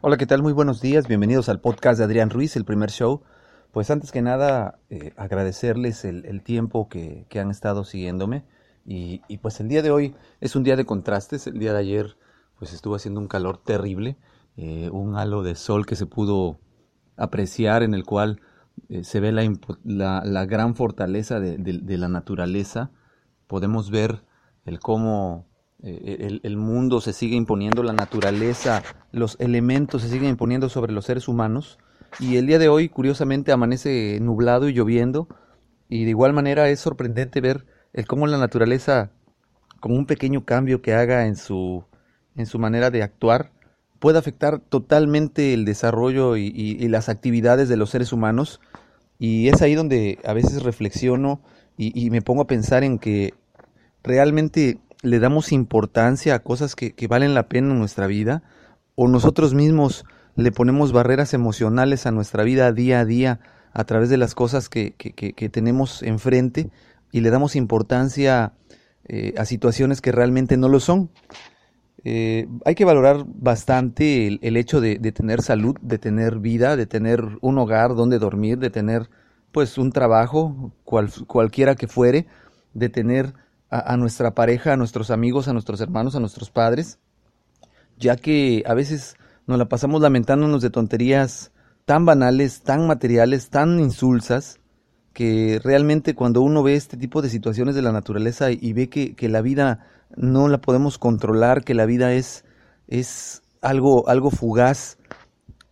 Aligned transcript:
Hola, 0.00 0.16
¿qué 0.16 0.26
tal? 0.26 0.42
Muy 0.42 0.52
buenos 0.52 0.80
días. 0.80 1.08
Bienvenidos 1.08 1.48
al 1.48 1.60
podcast 1.60 1.98
de 1.98 2.04
Adrián 2.04 2.30
Ruiz, 2.30 2.54
el 2.54 2.64
primer 2.64 2.90
show. 2.90 3.22
Pues 3.72 3.90
antes 3.90 4.12
que 4.12 4.22
nada, 4.22 4.78
eh, 4.90 5.12
agradecerles 5.16 6.04
el, 6.04 6.42
tiempo 6.44 6.88
que, 6.88 7.26
han 7.34 7.50
estado 7.50 7.82
siguiéndome. 7.82 8.44
Y, 8.84 9.38
pues 9.38 9.58
el 9.58 9.68
día 9.68 9.82
de 9.82 9.90
hoy 9.90 10.14
es 10.40 10.54
un 10.54 10.62
día 10.62 10.76
de 10.76 10.86
contrastes. 10.86 11.48
El 11.48 11.58
día 11.58 11.72
de 11.72 11.80
ayer 11.80 12.16
pues 12.60 12.72
estuvo 12.72 12.94
haciendo 12.94 13.20
un 13.20 13.26
calor 13.26 13.58
terrible, 13.58 14.18
eh, 14.56 14.88
un 14.90 15.16
halo 15.16 15.42
de 15.42 15.56
sol 15.56 15.84
que 15.84 15.96
se 15.96 16.06
pudo 16.06 16.60
apreciar 17.16 17.82
en 17.82 17.92
el 17.92 18.04
cual 18.04 18.40
eh, 18.88 19.02
se 19.02 19.18
ve 19.18 19.32
la, 19.32 20.46
gran 20.46 20.76
fortaleza 20.76 21.40
de 21.40 21.98
la 21.98 22.08
naturaleza. 22.08 22.92
Podemos 23.48 23.90
ver 23.90 24.22
el 24.64 24.78
cómo 24.78 25.48
eh, 25.82 26.40
el, 26.42 26.56
mundo 26.56 27.00
se 27.00 27.12
sigue 27.12 27.36
imponiendo, 27.36 27.84
la 27.84 27.92
naturaleza, 27.92 28.82
los 29.12 29.36
elementos 29.38 30.02
se 30.02 30.08
siguen 30.08 30.30
imponiendo 30.30 30.68
sobre 30.68 30.92
los 30.92 31.04
seres 31.04 31.28
humanos. 31.28 31.78
Y 32.18 32.36
el 32.36 32.46
día 32.46 32.58
de 32.58 32.68
hoy, 32.68 32.88
curiosamente, 32.88 33.52
amanece 33.52 34.18
nublado 34.20 34.68
y 34.68 34.72
lloviendo. 34.72 35.28
Y 35.88 36.04
de 36.04 36.10
igual 36.10 36.32
manera 36.32 36.68
es 36.68 36.80
sorprendente 36.80 37.40
ver 37.40 37.66
el 37.92 38.06
cómo 38.06 38.26
la 38.26 38.38
naturaleza, 38.38 39.12
con 39.80 39.92
un 39.92 40.06
pequeño 40.06 40.44
cambio 40.44 40.82
que 40.82 40.94
haga 40.94 41.26
en 41.26 41.36
su, 41.36 41.84
en 42.34 42.46
su 42.46 42.58
manera 42.58 42.90
de 42.90 43.02
actuar, 43.02 43.52
puede 44.00 44.18
afectar 44.18 44.58
totalmente 44.58 45.54
el 45.54 45.64
desarrollo 45.64 46.36
y 46.36 46.88
las 46.88 47.08
actividades 47.08 47.68
de 47.68 47.76
los 47.76 47.90
seres 47.90 48.12
humanos. 48.12 48.60
Y 49.18 49.48
es 49.48 49.62
ahí 49.62 49.74
donde 49.74 50.18
a 50.24 50.32
veces 50.32 50.62
reflexiono 50.62 51.40
y 51.76 52.10
me 52.10 52.22
pongo 52.22 52.42
a 52.42 52.46
pensar 52.46 52.82
en 52.82 52.98
que 52.98 53.34
realmente 54.02 54.80
le 55.02 55.18
damos 55.18 55.52
importancia 55.52 56.34
a 56.34 56.38
cosas 56.40 56.74
que, 56.74 56.94
valen 57.08 57.34
la 57.34 57.48
pena 57.48 57.72
en 57.72 57.78
nuestra 57.78 58.06
vida 58.06 58.42
o 58.94 59.08
nosotros 59.08 59.54
mismos 59.54 60.04
le 60.36 60.52
ponemos 60.52 60.92
barreras 60.92 61.34
emocionales 61.34 62.06
a 62.06 62.10
nuestra 62.10 62.44
vida 62.44 62.72
día 62.72 63.00
a 63.00 63.04
día 63.04 63.40
a 63.72 63.84
través 63.84 64.08
de 64.08 64.16
las 64.16 64.34
cosas 64.34 64.68
que, 64.68 64.94
tenemos 65.52 66.02
enfrente 66.02 66.70
y 67.12 67.20
le 67.20 67.30
damos 67.30 67.56
importancia 67.56 68.52
eh, 69.04 69.34
a 69.38 69.44
situaciones 69.44 70.00
que 70.00 70.12
realmente 70.12 70.56
no 70.56 70.68
lo 70.68 70.80
son. 70.80 71.10
Eh, 72.04 72.46
hay 72.64 72.74
que 72.74 72.84
valorar 72.84 73.24
bastante 73.26 74.38
el, 74.40 74.56
hecho 74.56 74.80
de, 74.80 74.98
tener 75.12 75.42
salud, 75.42 75.76
de 75.80 75.98
tener 75.98 76.38
vida, 76.38 76.76
de 76.76 76.86
tener 76.86 77.22
un 77.40 77.58
hogar 77.58 77.94
donde 77.94 78.18
dormir, 78.18 78.58
de 78.58 78.70
tener 78.70 79.10
pues 79.52 79.78
un 79.78 79.92
trabajo, 79.92 80.72
cual, 80.84 81.10
cualquiera 81.26 81.74
que 81.74 81.88
fuere, 81.88 82.26
de 82.74 82.88
tener 82.88 83.34
a, 83.70 83.96
nuestra 83.96 84.34
pareja, 84.34 84.72
a 84.72 84.76
nuestros 84.76 85.10
amigos, 85.10 85.48
a 85.48 85.52
nuestros 85.52 85.80
hermanos, 85.80 86.16
a 86.16 86.20
nuestros 86.20 86.50
padres, 86.50 86.98
ya 87.98 88.16
que 88.16 88.62
a 88.66 88.74
veces 88.74 89.16
nos 89.46 89.58
la 89.58 89.68
pasamos 89.68 90.00
lamentándonos 90.00 90.62
de 90.62 90.70
tonterías 90.70 91.52
tan 91.84 92.04
banales, 92.04 92.62
tan 92.62 92.86
materiales, 92.86 93.50
tan 93.50 93.78
insulsas, 93.80 94.58
que 95.12 95.60
realmente 95.62 96.14
cuando 96.14 96.42
uno 96.42 96.62
ve 96.62 96.74
este 96.74 96.96
tipo 96.96 97.22
de 97.22 97.28
situaciones 97.28 97.74
de 97.74 97.82
la 97.82 97.92
naturaleza 97.92 98.50
y 98.50 98.72
ve 98.72 98.88
que, 98.88 99.14
que 99.14 99.28
la 99.28 99.42
vida 99.42 99.86
no 100.16 100.48
la 100.48 100.60
podemos 100.60 100.96
controlar, 100.96 101.64
que 101.64 101.74
la 101.74 101.86
vida 101.86 102.12
es, 102.12 102.44
es 102.86 103.42
algo, 103.60 104.08
algo 104.08 104.30
fugaz, 104.30 104.96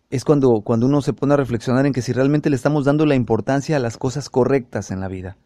es 0.09 0.25
cuando, 0.25 0.61
cuando 0.61 0.85
uno 0.85 1.01
se 1.01 1.13
pone 1.13 1.33
a 1.33 1.37
reflexionar 1.37 1.85
en 1.85 1.93
que 1.93 2.01
si 2.01 2.13
realmente 2.13 2.49
le 2.49 2.55
estamos 2.55 2.85
dando 2.85 3.05
la 3.05 3.15
importancia 3.15 3.77
a 3.77 3.79
las 3.79 3.97
cosas 3.97 4.29
correctas 4.29 4.91
en 4.91 4.99
la 4.99 5.07
vida 5.07 5.37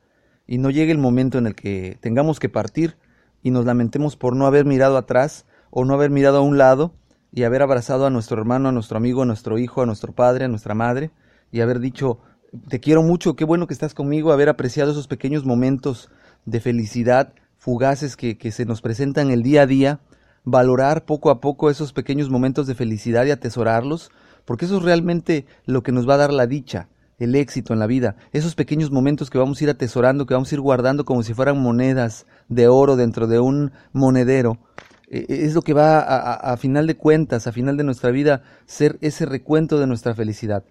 y 0.52 0.58
no 0.58 0.70
llegue 0.70 0.92
el 0.92 0.98
momento 0.98 1.38
en 1.38 1.48
el 1.48 1.56
que 1.56 1.98
tengamos 2.02 2.42
que 2.42 2.50
partir 2.50 2.98
y 3.42 3.52
nos 3.52 3.64
lamentemos 3.64 4.18
por 4.18 4.36
no 4.36 4.46
haber 4.46 4.66
mirado 4.66 4.98
atrás 4.98 5.46
o 5.70 5.86
no 5.86 5.94
haber 5.94 6.10
mirado 6.10 6.40
a 6.40 6.42
un 6.42 6.58
lado 6.58 6.94
y 7.32 7.44
haber 7.44 7.62
abrazado 7.62 8.06
a 8.06 8.10
nuestro 8.10 8.38
hermano, 8.38 8.68
a 8.68 8.74
nuestro 8.74 8.98
amigo, 8.98 9.22
a 9.22 9.26
nuestro 9.26 9.58
hijo, 9.60 9.82
a 9.82 9.86
nuestro 9.86 10.12
padre, 10.12 10.44
a 10.44 10.50
nuestra 10.50 10.76
madre 10.76 11.12
y 11.54 11.62
haber 11.62 11.80
dicho, 11.80 12.20
te 12.68 12.82
quiero 12.82 13.02
mucho, 13.02 13.38
qué 13.38 13.46
bueno 13.46 13.66
que 13.66 13.74
estás 13.74 13.94
conmigo, 13.94 14.34
haber 14.34 14.50
apreciado 14.50 14.92
esos 14.92 15.08
pequeños 15.08 15.46
momentos 15.46 16.10
de 16.46 16.60
felicidad 16.60 17.34
fugaces 17.58 18.18
que, 18.18 18.38
que 18.38 18.52
se 18.52 18.66
nos 18.66 18.82
presentan 18.82 19.32
el 19.32 19.44
día 19.44 19.62
a 19.62 19.68
día, 19.68 20.02
valorar 20.44 21.06
poco 21.06 21.30
a 21.30 21.40
poco 21.40 21.70
esos 21.70 21.94
pequeños 21.94 22.30
momentos 22.30 22.68
de 22.68 22.76
felicidad 22.76 23.24
y 23.24 23.32
atesorarlos, 23.32 24.12
porque 24.44 24.66
eso 24.66 24.80
es 24.80 24.84
realmente 24.84 25.46
lo 25.64 25.82
que 25.82 25.94
nos 25.94 26.10
va 26.10 26.16
a 26.16 26.18
dar 26.18 26.34
la 26.34 26.46
dicha, 26.46 26.90
el 27.22 27.36
éxito 27.36 27.72
en 27.74 27.80
la 27.80 27.86
vida, 27.86 28.16
esos 28.32 28.56
pequeños 28.56 28.90
momentos 28.90 29.30
que 29.30 29.38
vamos 29.38 29.62
a 29.62 29.64
ir 29.64 29.70
atesorando, 29.70 30.26
que 30.26 30.34
vamos 30.34 30.52
a 30.52 30.56
ir 30.56 30.62
guardando 30.62 31.06
como 31.06 31.22
si 31.22 31.36
fueran 31.36 31.62
monedas 31.62 32.26
de 32.50 32.68
oro 32.68 32.96
dentro 32.96 33.28
de 33.28 33.40
un 33.40 33.72
monedero, 33.94 34.58
e, 35.08 35.26
e, 35.30 35.46
es 35.46 35.54
lo 35.54 35.62
que 35.62 35.74
va 35.74 36.00
a, 36.00 36.34
a, 36.34 36.58
final 36.58 36.88
de 36.88 36.98
cuentas, 36.98 37.46
a 37.46 37.52
final 37.52 37.78
de 37.78 37.84
nuestra 37.84 38.10
vida, 38.10 38.42
ser 38.66 38.98
ese 39.02 39.28
recuento 39.28 39.80
de 39.80 39.86
nuestra 39.86 40.16
felicidad. 40.16 40.64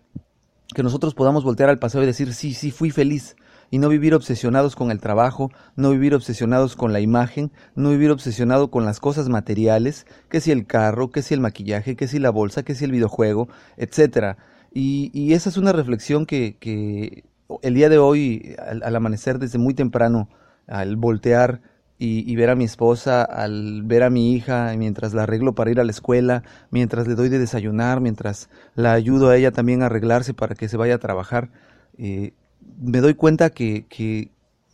Que 0.74 0.82
nosotros 0.82 1.14
podamos 1.14 1.44
voltear 1.44 1.70
al 1.70 1.78
pasado 1.78 2.02
y 2.02 2.08
decir, 2.08 2.34
sí, 2.34 2.52
sí, 2.52 2.72
fui 2.72 2.90
feliz. 2.90 3.36
Y 3.72 3.78
no 3.78 3.88
vivir 3.88 4.14
obsesionados 4.14 4.74
con 4.74 4.90
el 4.90 5.00
trabajo, 5.00 5.52
no 5.76 5.90
vivir 5.90 6.14
obsesionados 6.16 6.74
con 6.74 6.92
la 6.92 6.98
imagen, 6.98 7.52
no 7.76 7.90
vivir 7.90 8.10
obsesionado 8.10 8.72
con 8.72 8.84
las 8.84 8.98
cosas 8.98 9.28
materiales, 9.28 10.06
que 10.28 10.40
si 10.40 10.50
el 10.50 10.66
carro, 10.66 11.12
que 11.12 11.22
si 11.22 11.34
el 11.34 11.40
maquillaje, 11.40 11.94
que 11.94 12.08
si 12.08 12.18
la 12.18 12.30
bolsa, 12.30 12.64
que 12.64 12.74
si 12.74 12.84
el 12.84 12.90
videojuego, 12.90 13.48
etcétera 13.76 14.38
y, 14.72 15.32
esa 15.32 15.48
es 15.48 15.56
una 15.56 15.72
reflexión 15.72 16.26
que, 16.26 17.24
el 17.62 17.74
día 17.74 17.88
de 17.88 17.98
hoy, 17.98 18.54
al, 18.58 18.94
amanecer 18.94 19.38
desde 19.38 19.58
muy 19.58 19.74
temprano, 19.74 20.28
al 20.66 20.96
voltear 20.96 21.60
y, 21.98 22.34
ver 22.36 22.50
a 22.50 22.54
mi 22.54 22.64
esposa, 22.64 23.22
al 23.22 23.82
ver 23.82 24.02
a 24.02 24.10
mi 24.10 24.32
hija, 24.34 24.72
mientras 24.78 25.12
la 25.12 25.24
arreglo 25.24 25.54
para 25.54 25.70
ir 25.70 25.80
a 25.80 25.84
la 25.84 25.90
escuela, 25.90 26.44
mientras 26.70 27.06
le 27.06 27.14
doy 27.14 27.28
de 27.28 27.38
desayunar, 27.38 28.00
mientras 28.00 28.48
la 28.74 28.92
ayudo 28.92 29.28
a 29.28 29.36
ella 29.36 29.50
también 29.50 29.82
a 29.82 29.86
arreglarse 29.86 30.32
para 30.32 30.54
que 30.54 30.68
se 30.68 30.76
vaya 30.76 30.94
a 30.94 30.98
trabajar, 30.98 31.50
eh, 31.98 32.32
me 32.80 33.00
doy 33.00 33.14
cuenta 33.14 33.50
que, 33.50 33.86
que 33.88 34.30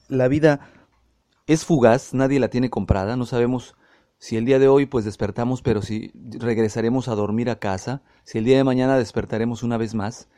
la 0.09 0.29
vida 0.29 0.61
es 1.47 1.65
fugaz, 1.65 2.15
nadie 2.15 2.39
la 2.39 2.49
tiene 2.49 2.71
comprada, 2.71 3.17
no 3.17 3.27
sabemos 3.27 3.75
si 4.19 4.37
el 4.37 4.45
día 4.45 4.59
de 4.59 4.69
hoy 4.69 4.87
pues 4.87 5.05
despertamos, 5.05 5.63
pero 5.63 5.83
si 5.83 6.13
regresaremos 6.15 7.09
a 7.09 7.15
dormir 7.15 7.51
a 7.51 7.59
casa, 7.59 8.03
si 8.25 8.39
el 8.39 8.45
día 8.45 8.57
de 8.57 8.65
mañana 8.65 8.99
despertaremos 8.99 9.63
una 9.63 9.77
vez 9.77 9.95
más, 9.95 10.29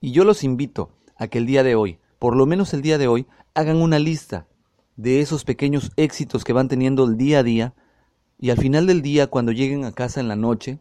y 0.00 0.12
yo 0.12 0.24
los 0.24 0.44
invito 0.44 0.90
a 1.16 1.28
que 1.28 1.38
el 1.38 1.46
día 1.46 1.62
de 1.62 1.74
hoy, 1.74 1.98
por 2.18 2.36
lo 2.36 2.46
menos 2.46 2.74
el 2.74 2.82
día 2.82 2.98
de 2.98 3.08
hoy, 3.08 3.26
hagan 3.54 3.76
una 3.76 3.98
lista 3.98 4.46
de 4.96 5.20
esos 5.20 5.44
pequeños 5.44 5.92
éxitos 5.96 6.44
que 6.44 6.52
van 6.52 6.68
teniendo 6.68 7.04
el 7.04 7.16
día 7.16 7.40
a 7.40 7.42
día, 7.42 7.74
y 8.38 8.50
al 8.50 8.58
final 8.58 8.86
del 8.86 9.02
día, 9.02 9.28
cuando 9.28 9.52
lleguen 9.52 9.84
a 9.84 9.92
casa 9.92 10.20
en 10.20 10.28
la 10.28 10.36
noche, 10.36 10.80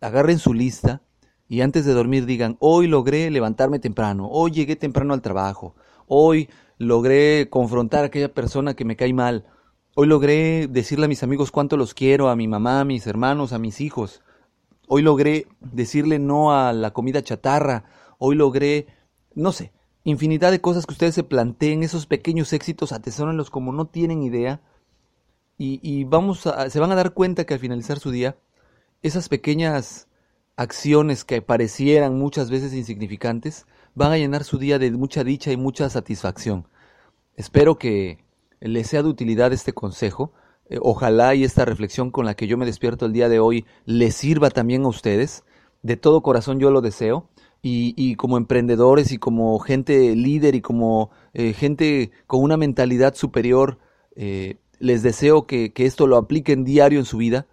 agarren 0.00 0.38
su 0.38 0.52
lista 0.52 1.02
y 1.48 1.60
antes 1.60 1.84
de 1.84 1.92
dormir 1.92 2.26
digan, 2.26 2.56
hoy 2.60 2.88
logré 2.88 3.30
levantarme 3.30 3.78
temprano, 3.78 4.28
hoy 4.28 4.50
llegué 4.50 4.76
temprano 4.76 5.14
al 5.14 5.22
trabajo, 5.22 5.76
hoy 6.06 6.48
logré 6.78 7.48
confrontar 7.48 8.02
a 8.02 8.06
aquella 8.08 8.32
persona 8.32 8.74
que 8.74 8.84
me 8.84 8.96
cae 8.96 9.12
mal, 9.12 9.46
hoy 9.98 10.06
logré 10.06 10.68
decirle 10.68 11.06
a 11.06 11.08
mis 11.08 11.22
amigos 11.22 11.50
cuánto 11.50 11.78
los 11.78 11.94
quiero, 11.94 12.28
a 12.28 12.36
mi 12.36 12.46
mamá, 12.46 12.80
a 12.80 12.84
mis 12.84 13.06
hermanos, 13.06 13.54
a 13.54 13.58
mis 13.58 13.80
hijos, 13.80 14.20
hoy 14.86 15.00
logré 15.00 15.46
decirle 15.60 16.18
no 16.18 16.52
a 16.52 16.74
la 16.74 16.92
comida 16.92 17.22
chatarra, 17.22 17.84
hoy 18.18 18.36
logré, 18.36 18.88
no 19.34 19.52
sé, 19.52 19.72
infinidad 20.04 20.50
de 20.50 20.60
cosas 20.60 20.84
que 20.84 20.92
ustedes 20.92 21.14
se 21.14 21.24
planteen, 21.24 21.82
esos 21.82 22.04
pequeños 22.04 22.52
éxitos, 22.52 22.92
atesórenlos 22.92 23.48
como 23.48 23.72
no 23.72 23.86
tienen 23.86 24.22
idea. 24.22 24.60
Y, 25.58 26.04
vamos 26.04 26.46
a, 26.46 26.68
se 26.68 26.78
van 26.78 26.92
a 26.92 26.94
dar 26.94 27.14
cuenta 27.14 27.46
que 27.46 27.54
al 27.54 27.60
finalizar 27.60 27.98
su 27.98 28.10
día, 28.10 28.36
esas 29.00 29.30
pequeñas 29.30 30.08
acciones 30.56 31.24
que 31.24 31.40
parecieran 31.40 32.18
muchas 32.18 32.50
veces 32.50 32.74
insignificantes 32.74 33.66
van 33.94 34.12
a 34.12 34.18
llenar 34.18 34.44
su 34.44 34.58
día 34.58 34.78
de 34.78 34.90
mucha 34.90 35.24
dicha 35.24 35.52
y 35.52 35.56
mucha 35.56 35.88
satisfacción. 35.88 36.68
Espero 37.34 37.78
que 37.78 38.25
les 38.60 38.86
sea 38.88 39.02
de 39.02 39.08
utilidad 39.08 39.52
este 39.52 39.72
consejo. 39.72 40.32
Eh, 40.68 40.78
ojalá 40.80 41.34
y 41.34 41.44
esta 41.44 41.64
reflexión 41.64 42.10
con 42.10 42.26
la 42.26 42.34
que 42.34 42.46
yo 42.46 42.56
me 42.56 42.66
despierto 42.66 43.06
el 43.06 43.12
día 43.12 43.28
de 43.28 43.38
hoy 43.38 43.64
les 43.84 44.14
sirva 44.14 44.50
también 44.50 44.84
a 44.84 44.88
ustedes. 44.88 45.44
De 45.82 45.96
todo 45.96 46.22
corazón 46.22 46.58
yo 46.58 46.70
lo 46.70 46.80
deseo. 46.80 47.28
Y, 47.68 48.14
como 48.14 48.36
emprendedores 48.36 49.10
y 49.10 49.18
como 49.18 49.58
gente 49.58 50.14
líder 50.14 50.54
y 50.54 50.60
como 50.60 51.10
eh, 51.34 51.52
gente 51.52 52.12
con 52.28 52.40
una 52.40 52.56
mentalidad 52.56 53.16
superior, 53.16 53.78
eh, 54.14 54.58
les 54.78 55.02
deseo 55.02 55.46
que, 55.46 55.72
esto 55.74 56.06
lo 56.06 56.16
apliquen 56.16 56.62
diario 56.62 57.00
en 57.00 57.04
su 57.04 57.16
vida, 57.16 57.48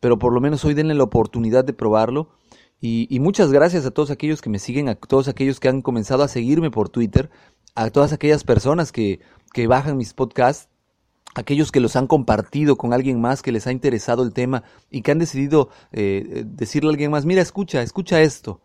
pero 0.00 0.18
por 0.18 0.32
lo 0.32 0.40
menos 0.40 0.64
hoy 0.64 0.72
denle 0.72 0.94
la 0.94 1.04
oportunidad 1.04 1.64
de 1.64 1.74
probarlo. 1.74 2.30
Y, 2.80 3.18
muchas 3.20 3.52
gracias 3.52 3.84
a 3.84 3.90
todos 3.90 4.10
aquellos 4.10 4.40
que 4.40 4.48
me 4.48 4.58
siguen, 4.58 4.88
a 4.88 4.94
todos 4.94 5.28
aquellos 5.28 5.60
que 5.60 5.68
han 5.68 5.82
comenzado 5.82 6.22
a 6.22 6.28
seguirme 6.28 6.70
por 6.70 6.88
Twitter, 6.88 7.30
a 7.74 7.90
todas 7.90 8.12
aquellas 8.12 8.44
personas 8.44 8.92
que, 8.92 9.20
que 9.52 9.66
bajan 9.66 9.96
mis 9.96 10.14
podcasts, 10.14 10.68
aquellos 11.34 11.72
que 11.72 11.80
los 11.80 11.96
han 11.96 12.06
compartido 12.06 12.76
con 12.76 12.92
alguien 12.92 13.20
más 13.20 13.42
que 13.42 13.52
les 13.52 13.66
ha 13.66 13.72
interesado 13.72 14.22
el 14.22 14.32
tema 14.32 14.64
y 14.90 15.02
que 15.02 15.12
han 15.12 15.18
decidido 15.18 15.70
eh, 15.92 16.44
decirle 16.46 16.90
a 16.90 16.92
alguien 16.92 17.10
más, 17.10 17.24
mira, 17.24 17.42
escucha, 17.42 17.82
escucha 17.82 18.20
esto. 18.20 18.60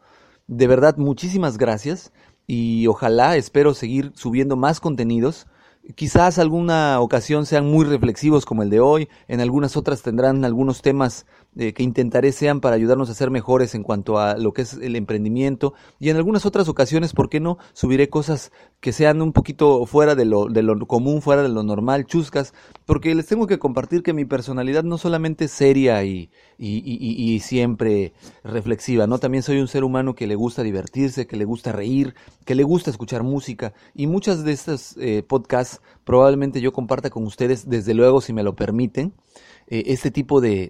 De 0.48 0.68
verdad, 0.68 0.98
muchísimas 0.98 1.58
gracias 1.58 2.12
y 2.46 2.88
ojalá 2.88 3.36
espero 3.36 3.74
seguir 3.74 4.12
subiendo 4.16 4.56
más 4.56 4.80
contenidos 4.80 5.48
Quizás 5.96 6.38
alguna 6.38 7.00
ocasión 7.00 7.46
sean 7.46 7.66
muy 7.66 7.86
reflexivos 7.86 8.46
como 8.46 8.62
el 8.62 8.70
de 8.70 8.82
hoy, 8.82 9.08
en 9.28 9.40
algunas 9.40 9.78
otras 9.78 10.02
tendrán 10.02 10.44
algunos 10.44 10.82
temas 10.82 11.26
eh, 11.56 11.74
que 11.74 11.82
intentaré 11.82 12.34
sean 12.34 12.60
para 12.60 12.76
ayudarnos 12.76 13.10
a 13.10 13.14
ser 13.14 13.32
mejores 13.32 13.74
en 13.74 13.84
cuanto 13.84 14.20
a 14.20 14.38
lo 14.38 14.54
que 14.54 14.64
es 14.64 14.74
el 14.74 14.96
emprendimiento 14.96 15.74
y 15.98 16.10
en 16.10 16.18
algunas 16.18 16.46
otras 16.46 16.68
ocasiones, 16.68 17.14
¿por 17.14 17.30
qué 17.30 17.40
no? 17.40 17.58
Subiré 17.74 18.10
cosas 18.10 18.52
que 18.80 18.92
sean 18.92 19.22
un 19.22 19.34
poquito 19.34 19.86
fuera 19.86 20.14
de 20.14 20.26
lo, 20.26 20.48
de 20.48 20.62
lo 20.62 20.78
común, 20.88 21.22
fuera 21.22 21.42
de 21.42 21.50
lo 21.50 21.64
normal, 21.64 22.06
chuscas, 22.06 22.54
porque 22.86 23.16
les 23.16 23.26
tengo 23.26 23.48
que 23.48 23.58
compartir 23.58 24.04
que 24.04 24.14
mi 24.14 24.26
personalidad 24.26 24.84
no 24.84 24.98
solamente 24.98 25.46
es 25.46 25.52
seria 25.52 26.04
y, 26.04 26.30
y, 26.60 26.84
y, 26.86 27.40
siempre 27.40 28.14
reflexiva, 28.44 29.08
¿no? 29.08 29.18
También 29.20 29.42
soy 29.42 29.60
un 29.60 29.68
ser 29.68 29.84
humano 29.84 30.16
que 30.16 30.28
le 30.28 30.36
gusta 30.36 30.64
divertirse, 30.64 31.28
que 31.28 31.38
le 31.38 31.46
gusta 31.46 31.72
reír, 31.72 32.14
que 32.46 32.56
le 32.56 32.64
gusta 32.64 32.92
escuchar 32.92 33.24
música 33.24 33.74
y 33.96 34.06
muchas 34.06 34.44
de 34.44 34.52
estas 34.52 34.96
eh, 34.98 35.24
podcasts 35.28 35.77
probablemente 36.04 36.62
yo 36.62 36.74
comparta 36.74 37.10
con 37.10 37.24
ustedes, 37.24 37.70
desde 37.70 37.94
luego 37.94 38.22
si 38.22 38.34
me 38.34 38.44
lo 38.44 38.56
permiten, 38.56 39.14
eh, 39.68 39.84
este 39.88 40.12
tipo 40.12 40.42
de, 40.42 40.70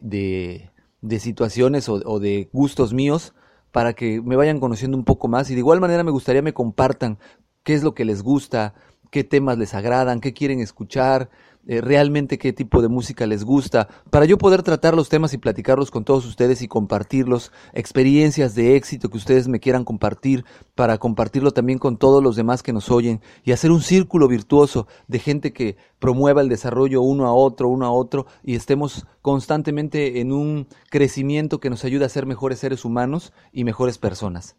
de 1.02 1.20
situaciones 1.20 1.90
o, 1.90 2.20
de 2.20 2.50
gustos 2.52 2.94
míos 2.94 3.34
para 3.72 3.94
que 3.94 4.22
me 4.22 4.36
vayan 4.36 4.60
conociendo 4.60 4.98
un 4.98 5.06
poco 5.06 5.28
más. 5.28 5.50
Y 5.50 5.54
de 5.54 5.60
igual 5.60 5.80
manera 5.80 6.04
me 6.04 6.12
gustaría 6.12 6.42
me 6.42 6.54
compartan 6.54 7.20
qué 7.64 7.74
es 7.74 7.84
lo 7.84 7.94
que 7.94 8.06
les 8.06 8.24
gusta, 8.24 8.74
qué 9.12 9.24
temas 9.24 9.58
les 9.58 9.74
agradan, 9.74 10.20
qué 10.20 10.34
quieren 10.34 10.60
escuchar, 10.60 11.30
eh, 11.70 11.82
realmente 11.82 12.38
qué 12.38 12.54
tipo 12.54 12.82
de 12.82 12.88
música 12.88 13.28
les 13.28 13.44
gusta, 13.44 13.90
para 14.10 14.24
yo 14.24 14.38
poder 14.38 14.64
tratar 14.64 14.96
los 14.96 15.10
temas 15.10 15.34
y 15.34 15.38
platicarlos 15.38 15.92
con 15.92 16.06
todos 16.06 16.26
ustedes 16.26 16.62
y 16.62 16.70
compartirlos, 16.70 17.52
experiencias 17.74 18.56
de 18.56 18.78
éxito 18.78 19.10
que 19.10 19.18
ustedes 19.18 19.50
me 19.50 19.60
quieran 19.60 19.84
compartir, 19.84 20.46
para 20.76 20.98
compartirlo 20.98 21.52
también 21.52 21.78
con 21.78 21.98
todos 21.98 22.24
los 22.24 22.38
demás 22.38 22.64
que 22.64 22.72
nos 22.72 22.90
oyen 22.90 23.20
y 23.44 23.52
hacer 23.52 23.72
un 23.72 23.82
círculo 23.82 24.30
virtuoso 24.30 24.88
de 25.10 25.20
gente 25.20 25.52
que 25.52 25.76
promueva 26.00 26.40
el 26.40 26.48
desarrollo 26.48 27.02
uno 27.02 27.28
a 27.28 27.34
otro, 27.34 27.68
uno 27.68 27.86
a 27.86 27.92
otro 27.92 28.28
y 28.44 28.56
estemos 28.56 29.06
constantemente 29.22 30.22
en 30.22 30.32
un 30.32 30.68
crecimiento 30.90 31.60
que 31.60 31.70
nos 31.70 31.84
ayude 31.84 32.06
a 32.06 32.10
ser 32.10 32.26
mejores 32.26 32.60
seres 32.60 32.86
humanos 32.86 33.34
y 33.52 33.66
mejores 33.66 33.98
personas. 33.98 34.56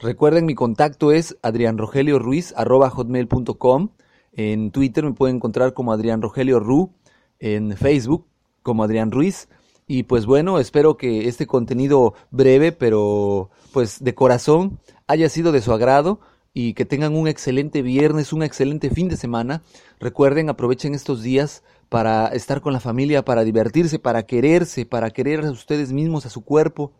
Recuerden, 0.00 0.46
mi 0.46 0.54
contacto 0.54 1.12
es 1.12 1.36
adrianrogelioruiz.com 1.42 3.90
en 4.32 4.70
Twitter 4.70 5.04
me 5.04 5.12
pueden 5.12 5.36
encontrar 5.36 5.74
como 5.74 5.92
Adrián 5.92 6.22
Rogelio 6.22 6.60
Ru, 6.60 6.92
en 7.38 7.76
Facebook 7.76 8.26
como 8.62 8.84
Adrián 8.84 9.10
Ruiz. 9.10 9.48
Y 9.86 10.04
pues 10.04 10.26
bueno, 10.26 10.60
espero 10.60 10.96
que 10.96 11.26
este 11.26 11.46
contenido 11.46 12.14
breve, 12.30 12.70
pero 12.70 13.50
pues 13.72 14.02
de 14.02 14.14
corazón, 14.14 14.78
haya 15.08 15.28
sido 15.28 15.50
de 15.50 15.62
su 15.62 15.72
agrado 15.72 16.20
y 16.54 16.74
que 16.74 16.84
tengan 16.84 17.16
un 17.16 17.26
excelente 17.26 17.82
viernes, 17.82 18.32
un 18.32 18.44
excelente 18.44 18.90
fin 18.90 19.08
de 19.08 19.16
semana. 19.16 19.62
Recuerden, 19.98 20.48
aprovechen 20.48 20.94
estos 20.94 21.22
días 21.22 21.64
para 21.88 22.28
estar 22.28 22.60
con 22.60 22.72
la 22.72 22.80
familia, 22.80 23.24
para 23.24 23.42
divertirse, 23.42 23.98
para 23.98 24.24
quererse, 24.24 24.86
para 24.86 25.10
querer 25.10 25.44
a 25.44 25.50
ustedes 25.50 25.92
mismos, 25.92 26.24
a 26.24 26.30
su 26.30 26.44
cuerpo. 26.44 26.92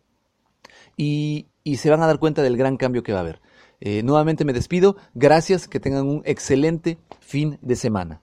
Y, 0.97 1.47
y 1.65 1.77
se 1.77 1.91
van 1.91 2.03
a 2.03 2.07
dar 2.07 2.19
cuenta 2.19 2.43
del 2.43 2.57
gran 2.57 2.77
cambio 2.77 3.03
que 3.03 3.13
va 3.13 3.19
a 3.19 3.23
haber. 3.23 3.41
Eh, 3.81 4.03
nuevamente 4.03 4.45
me 4.45 4.53
despido. 4.53 4.97
Gracias, 5.15 5.67
que 5.67 5.81
tengan 5.81 6.07
un 6.07 6.23
excelente 6.25 6.99
fin 7.21 7.59
de 7.63 7.77
semana. 7.77 8.23